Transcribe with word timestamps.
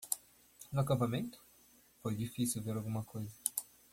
No 0.71 0.81
acampamento? 0.81 1.39
foi 2.01 2.15
difícil 2.15 2.63
ver 2.63 2.75
alguma 2.75 3.03
coisa. 3.03 3.37